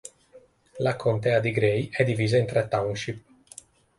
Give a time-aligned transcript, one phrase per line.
[0.79, 3.23] La contea di Gray è divisa in tre township.